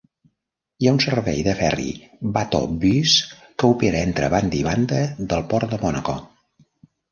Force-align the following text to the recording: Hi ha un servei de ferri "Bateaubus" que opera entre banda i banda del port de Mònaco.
Hi 0.83 0.87
ha 0.87 0.93
un 0.95 1.01
servei 1.03 1.43
de 1.47 1.53
ferri 1.59 1.89
"Bateaubus" 2.39 3.13
que 3.43 3.71
opera 3.75 4.01
entre 4.07 4.33
banda 4.37 4.61
i 4.63 4.65
banda 4.71 5.05
del 5.35 5.47
port 5.55 5.75
de 5.77 5.83
Mònaco. 5.87 6.19